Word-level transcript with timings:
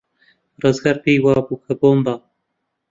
ڕزگار 0.61 0.97
پێی 1.03 1.19
وابوو 1.21 1.61
کە 1.63 1.73
بۆمبە. 1.79 2.15